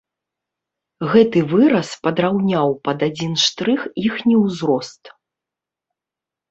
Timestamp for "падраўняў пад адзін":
2.07-3.33